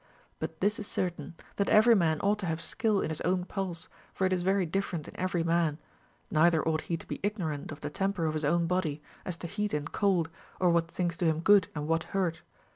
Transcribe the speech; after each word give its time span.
But 0.39 0.61
this 0.61 0.79
is 0.79 0.87
certain, 0.87 1.35
that 1.57 1.67
CA^ery 1.67 1.95
man 1.95 2.19
ought 2.21 2.39
to 2.39 2.47
have 2.47 2.59
skill 2.59 3.01
in 3.01 3.09
his 3.11 3.21
own 3.21 3.45
pulse, 3.45 3.87
for 4.15 4.25
it 4.25 4.33
is 4.33 4.41
very 4.41 4.65
different 4.65 5.07
in 5.07 5.15
every 5.15 5.43
man; 5.43 5.77
neither 6.31 6.67
ought 6.67 6.81
he 6.81 6.97
to 6.97 7.05
be 7.05 7.19
ignorant 7.21 7.71
of 7.71 7.81
the 7.81 7.91
tem 7.91 8.11
per 8.11 8.25
of 8.25 8.33
his 8.33 8.43
own 8.43 8.65
body, 8.65 9.03
as 9.25 9.37
to 9.37 9.45
heat 9.45 9.75
and 9.75 9.91
cold, 9.91 10.31
or 10.59 10.71
what 10.71 10.89
things 10.89 11.17
do 11.17 11.27
him 11.27 11.41
good, 11.41 11.67
and 11.75 11.87
what 11.87 12.01
hurt. 12.17 12.41